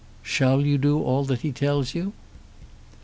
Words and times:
"Shall 0.23 0.65
you 0.65 0.79
do 0.79 1.03
all 1.03 1.25
that 1.25 1.41
he 1.41 1.51
tells 1.51 1.93
you?" 1.93 2.13